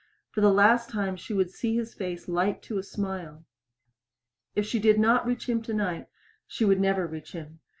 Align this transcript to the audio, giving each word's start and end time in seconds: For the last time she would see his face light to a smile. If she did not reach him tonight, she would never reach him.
For 0.31 0.41
the 0.41 0.49
last 0.51 0.89
time 0.89 1.15
she 1.15 1.31
would 1.31 1.51
see 1.51 1.75
his 1.75 1.93
face 1.93 2.27
light 2.27 2.63
to 2.63 2.79
a 2.79 2.81
smile. 2.81 3.45
If 4.55 4.65
she 4.65 4.79
did 4.79 4.99
not 4.99 5.27
reach 5.27 5.47
him 5.47 5.61
tonight, 5.61 6.07
she 6.47 6.65
would 6.65 6.79
never 6.79 7.05
reach 7.05 7.33
him. 7.33 7.59